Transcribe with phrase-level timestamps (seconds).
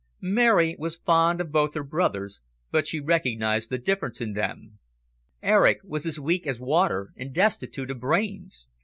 [0.23, 4.79] Mary was fond of both her brothers, but she recognised the difference in them.
[5.43, 8.67] Eric was as weak as water and destitute of brains.